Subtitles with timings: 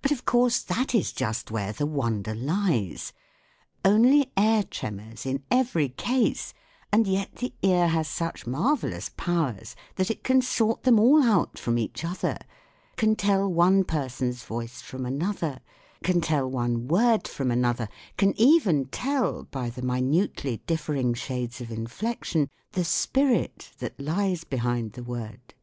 [0.00, 3.12] But of course that is just where the wonder lies;
[3.84, 6.54] only air tremors in every case,
[6.92, 11.58] and yet the ear has such marvellous powers that it can sort them all out
[11.58, 12.38] from each other,
[12.94, 15.58] can tell one person's voice from another,
[16.04, 21.72] can tell one word from another, can even tell by the minutely differing shades of
[21.72, 25.54] inflection the spirit that lies behind the word.